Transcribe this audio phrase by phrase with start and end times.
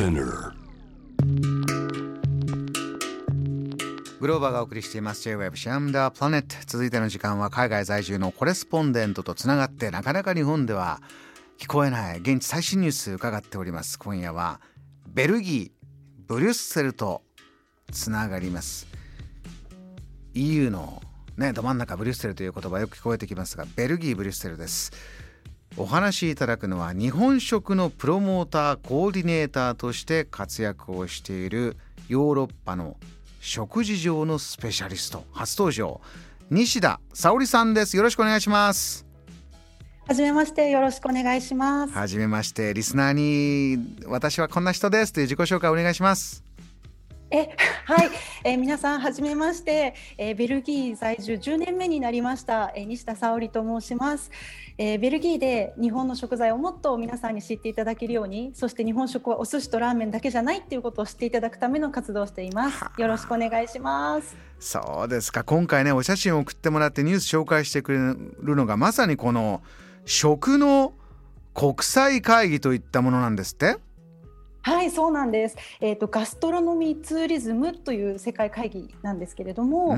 [0.00, 0.54] Spinner.
[4.18, 5.22] グローバーがお送りしています。
[5.24, 11.02] J-Web シャムダープラネット続いての時間は海外在住のコレスポンデントとつながってなかなか日本では
[11.58, 13.98] 聞こえない現地最新ニュース伺っております。
[13.98, 14.62] 今夜は
[15.06, 15.70] ベルギー
[16.26, 17.20] ブリュッセルと
[17.92, 18.86] つながります。
[20.32, 21.02] EU の
[21.36, 24.92] ねど真ん中ブリュッセルという言葉よく聞こえてきますがベルギーブリュッセルです。
[25.76, 31.76] お話しいただくのは日本食のプロモーターコーディネーターとして活躍をしている
[32.08, 32.96] ヨーロッパの
[33.40, 36.00] 食事上のスペシャリスト初登場
[36.50, 37.96] 西田沙織さんです。
[37.96, 39.06] よろしくお願いします。
[40.06, 41.92] はじめましてよろしくお願いします。
[41.92, 45.12] はじめましてリスナーに私はこんな人です。
[45.12, 46.49] という自己紹介お願いします
[47.32, 47.48] え
[47.84, 48.10] はい、
[48.42, 54.32] えー、皆さんはじめまして、えー、ベルギー在住10年目になりました、えー、西田沙織と申します、
[54.78, 62.84] えー、ベルギーで日本の食材をもっと皆さんに知っていただけるようにそして日本食はお寿司とラーメンだけじゃないっていうことを知っていただくための活動をしています。
[62.98, 64.36] よろしくお願いします。
[64.58, 65.44] そうですか。
[65.44, 69.62] 今回ねお写真を送ってもらってニュース紹介してくれるのがまさにこの
[70.04, 70.94] 食の
[71.54, 73.76] 国際会議といったものなんですって
[74.62, 79.96] はいそうなんです、えーと、ガストロノミーツーリズムという世界会議なんですけれども、あ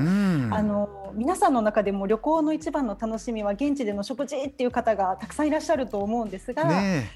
[0.63, 7.09] の皆さんの中でも旅行の一番の楽しみは現地での食事っていう方がたくさんいらっしゃると思うんですが、ね、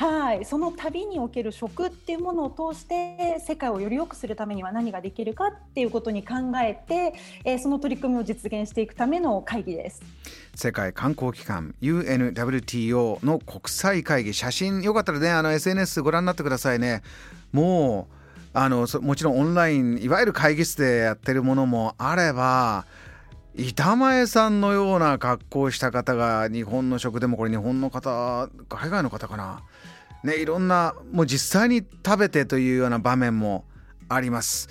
[0.00, 7.12] はい、その旅における食っていうものを通して世界をより良くするためには何ができるかっていうことに考えて、
[7.44, 10.00] えー、その取り組みを実現していくための会議です。
[10.54, 17.02] 世界観光機関 UNWTO の国際会議写真よかったらねあの SNS ご覧になってくださいね。
[17.52, 18.08] も
[18.54, 22.86] うあのもちろんオンラインいわゆる会議室でやってるものもあれば
[23.54, 29.62] 板前さんのような格好をした方が日本の食でもこれ日本の方海外の方かな。
[30.22, 33.64] ね、いろんなもう実際に食べてというような場面も
[34.08, 34.68] あります。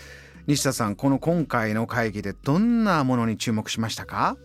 [0.48, 4.38] 西田さんこの今回の会議でどんなものに注目しましたか？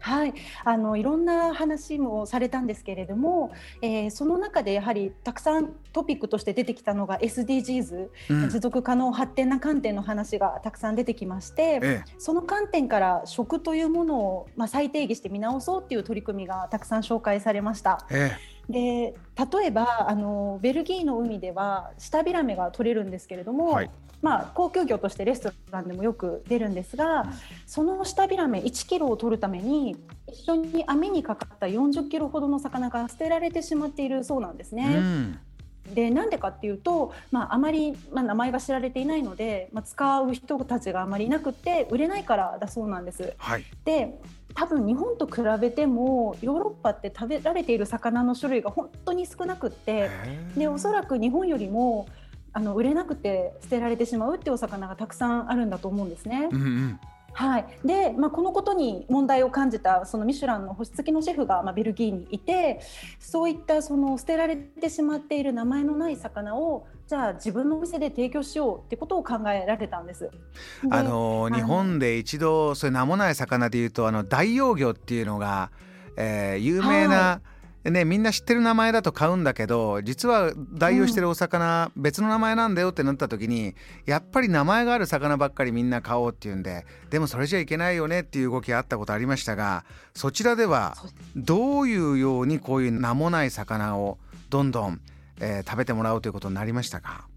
[0.00, 0.34] はい、
[0.64, 3.52] あのいろんな話もされたんですけれども、
[3.82, 18.06] えー、その中でやはりたくさんトピックとして出てきたのが SDGs、うん、持続可能発展な観点の話がたくさん出てきまして、ええ、その観点から食というものを、まあ、再定義して見直そうっていう取り組みがたくさん紹介されました。
[18.10, 18.32] え
[18.70, 19.14] で
[19.52, 23.90] 例えばあのベルギーの海ではシビラメが取れるんですけれども、はい、
[24.22, 27.30] まあ、高級魚としてレストランでもよく出るんですが、うん、
[27.66, 34.96] そのシタビラメ1キロを取るために一緒に網にかかった40キロほどの魚が捨てられてしまっているそうなんですね。
[34.98, 35.38] うん
[35.94, 43.34] でなんでかっていうと、まあ、あまり、まあ、名前が知られていないので、まあ、使う人たちがあまりいなくて売れないからだそうなんです。
[43.38, 44.18] はい、で
[44.54, 50.10] 多分日本と比べてもヨーロッパって食べられている魚の種類が本当に少なくって
[50.56, 52.06] でおそらく日本よりも
[52.52, 56.48] あの売れなくて捨てられてしまうっていうお魚がたくさんあるんだと思うんですね。
[56.50, 57.00] うんうん
[57.32, 62.80] はいでまあ、このことに問題を感じたそのミシュランの星付きのシェフが、まあ、ベルギーにいて
[63.20, 70.30] そういったその捨てられてしまっている名前のない魚をじゃあ自分のお店で提供しようってことを考えられたんです。
[70.90, 75.70] あの日本で一度そういう名もない魚でいうとあの大養魚っていうのが、
[76.16, 83.74] えー、有名な、はいね、みんな知ってる名前だと買うんだけど実は代用してるお魚、別の名前なんだよってなった時に
[84.04, 90.94] やっぱり名前がある魚ばっかりみんな買おうっていうんででもそれじゃいけないよねっていう動きがあったことありましたがそちらでは
[91.34, 94.18] どういうようにこういう名もない魚を
[94.50, 95.00] どんどん、
[95.40, 97.29] えー、食べてもらうということになりましたか？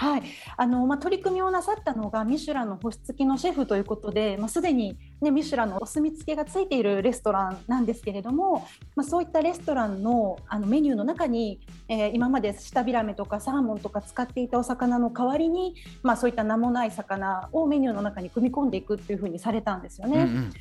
[0.00, 0.22] はい、
[0.56, 8.66] あのまあ、取り組みをなさったのがミシュランの星付きのシェフということで、まあ、すでに、ね、ミシュランのお墨付きがついているレストランなんですけれども、
[8.96, 20.22] まあ、そういったレストランのあのメニューの中に、えー、今までシタビラメとかサーモンとか使っていたお魚の代わりに、まあ、そういった名もない魚をメニューの中に組み込んでいくっていうふうにされたんですよね。
[20.22, 20.52] うんうん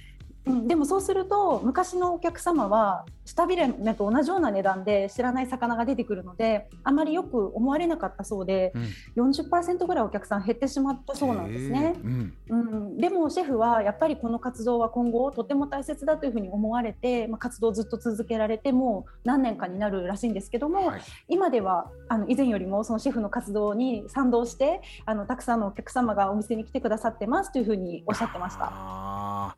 [0.49, 8.73] うん、でもそうすると昔のお客様は下ビレメと同じような値段で知らない魚が出てくるのであまりよく思われなかったそうで、
[9.15, 29.55] うん、40%ぐらいお客さん減ってしまったそうなんですね、うん、うん、でもシェフはやっぱりこの活動は今後とても大切だというふうに思われて、まあ、活動をずっと続けられてもう何年かになるらしいんですけども、はい、今ではあの以前よりもそのシェフの活動に賛同してあのたくさんのお客様がお店に来てくださってますというふうにおっしゃってました。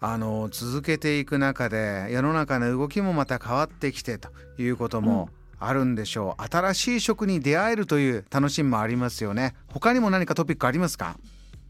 [0.00, 9.54] あの続けていく中で世の中の動きもまた変わってきてということもあるんでしょう、うん、新しい食に出会えるという楽しみもありますよね。
[9.68, 11.16] 他にも何かトピックありますか？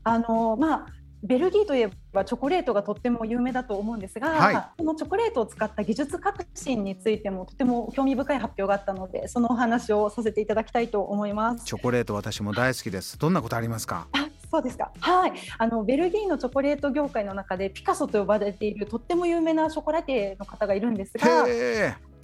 [0.03, 0.87] あのまあ
[1.23, 11.65] ベルギーといえばチョコレートがとっても有名だと思うんですが、はい、このチョコレートを使った技術革新についてもとても興味深い発表があったのでそのお話をさせていただきたいと思います。
[11.65, 13.19] チョコレート私も大好きです。
[13.19, 14.07] どんなことありますか？
[14.55, 14.93] そうですか。
[15.01, 15.33] はい。
[15.59, 21.45] あのベルギーのチョコレート業界の中でピカソと呼ばれているとっても有名なショコラティエの方がいるんですが、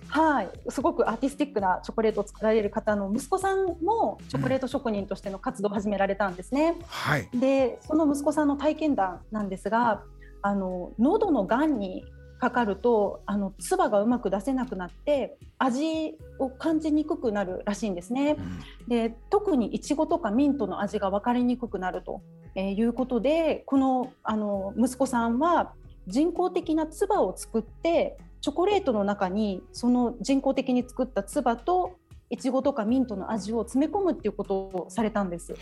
[0.09, 6.77] はい、すごくアーティスティックなチョコレートを作られる方の息子さんもチョコレート職人としての活動を始められたんですね。
[6.87, 10.05] はい、でその息子さんの体験談なんですが
[10.43, 12.05] あの喉のがんに
[12.41, 18.37] かかるとあの唾がうまく出せなくなって味を感じにくくなるらしいんですね。
[18.39, 22.23] うん、で特にいちごとかミントの味が分かりにくくなると、
[22.55, 25.75] えー、いうことでこのあの息子さんは
[26.07, 31.99] 人工的な唾を作ってチョコレートの中にその人工的に作った唾と
[32.31, 35.55] いちごとかミントの味を詰め込むっていうことをされたんです。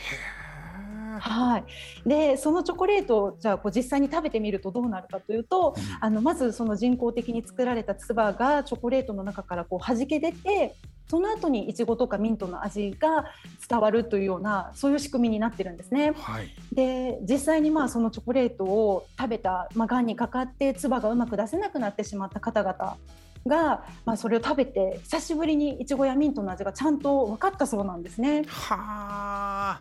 [1.20, 1.64] はい、
[2.08, 10.74] でそのチョコレートをじゃあこう実際に食べてみるとどうなるかというと、うん、あのまずその人工的に作られた唾がチョコレートの中からこう弾け出て
[11.08, 13.24] その後にいちごとかミントの味が
[13.68, 16.12] 伝わるというようなそういう仕組みになってるんですね。
[16.14, 22.98] はい、で実際にまあそのチョコレートを食べた、まあ、がんにかかって唾がうまく出せなくなってしまった方々
[23.46, 28.44] が、まあ、それを食べて久しぶりにいちごやミントの味がちゃんと分かったそうなんですね。
[28.46, 29.80] は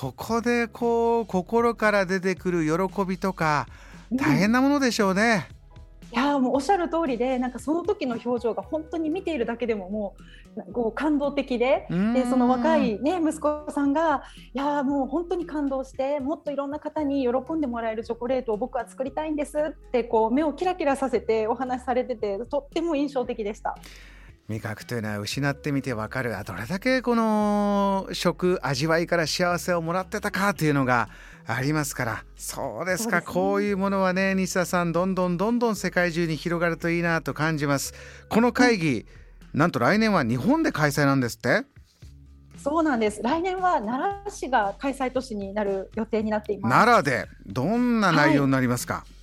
[0.00, 3.66] ここでこう心から出てくる喜びとか
[4.10, 5.46] 大変なものでしょうね。
[5.54, 5.60] うん
[6.12, 10.16] いやもうおっしゃる通りでなんかその時の表情が本当に見ているだけでもも
[10.56, 23.76] うこう感動的ででその若い、ね、息子さんがいやもう本当に感動してもっといろんな方に喜んでもらえるチョコレートを僕は作りたいんですってこう目をキラキラさせてお話しされててとっても印象的でした。
[24.50, 26.34] 味覚というのは失ってみてわかる。
[26.44, 31.08] どれだけこの食味わいから幸せをもらってたかというのが
[31.46, 32.24] ありますから。
[32.36, 37.94] そうですか、ね、こういうものはね西田さんどんどんどんどん世界中に広がるといいなと感じます。
[38.28, 39.06] この会議、
[39.54, 41.62] うん、なんと来年は日本で開催なんですって？
[42.58, 43.22] そうなんです。
[43.22, 46.72] 来年は奈良市が開催都市になる予定になっています。
[46.72, 47.28] 奈良で。
[47.46, 49.19] どんな内容になりますか、はい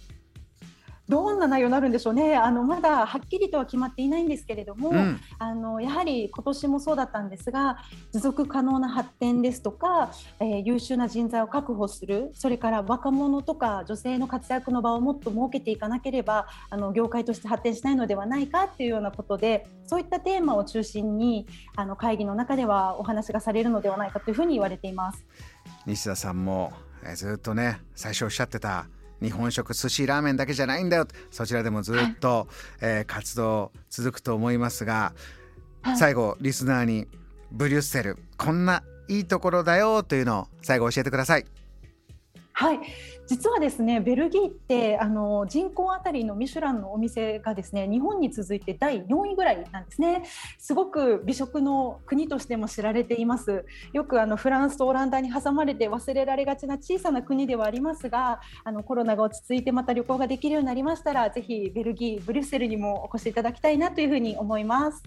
[1.10, 7.78] どんな内容になるんでしょうね、あのまだはっきりとは決まっていないんですけれども、うん、あのやはり今年もそうだったんですが、
[8.12, 25.26] 持続可能な発展ですとか、えー、優秀な人材を確保する、それから若者とか女性の活躍の場をもっと設けていかなければ、あの業界として発展しないのではないかというようなことで、そういったテーマを中心にあの会議の中ではお話がされるのではないかというふうに言われています。
[25.86, 26.74] 西田さんも
[27.16, 28.88] ずっとね最初おっしゃってた
[29.22, 31.08] 日本食寿司ラーメンだけじゃないんだよ。
[31.32, 32.48] そちらでもずっと、はい、
[32.82, 35.14] えー、活動続くと思いますが、
[35.82, 37.08] はい、最後リスナーに
[37.52, 41.46] ブリュッセルこんないいところだよというのを最後教えてください。
[42.60, 42.80] はい。
[43.28, 50.24] 実はですねベルギーってあの人口あたりのミシュランのお店がですね日本に続いて第4位ぐらいなんですね。
[50.58, 53.64] すごく美食の国としても知られています。
[53.94, 65.04] よくあのフランスとオランダに挟まれて忘れられがちな小さな国ではありますがあのコロナが落ち着いてまた旅行ができるようになりましたらぜひベルギーブリュッセルにもお越しいただきたいなというふうに思います。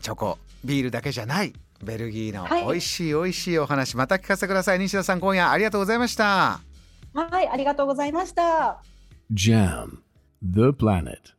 [0.00, 1.52] チョコビールだけじゃない。
[1.82, 4.78] ベルギーの美味しい美味しいお話、また聞かせてください。
[4.78, 6.60] 西田さん今夜ありがとうございました。
[7.14, 8.82] はいありがとうございました。
[9.32, 9.98] JAM
[10.42, 11.35] The Planet